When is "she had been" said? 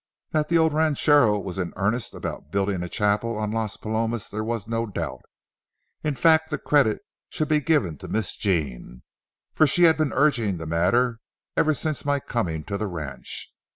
9.67-10.11